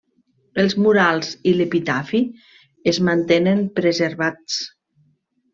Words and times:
Els 0.61 0.75
murals 0.85 1.29
i 1.51 1.53
l'epitafi 1.57 2.23
es 2.93 3.01
mantenen 3.11 3.63
preservats. 3.81 4.61